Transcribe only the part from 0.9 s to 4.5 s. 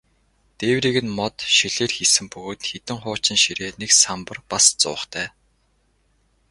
нь мод, шилээр хийсэн бөгөөд хэдэн хуучин ширээ, нэг самбар,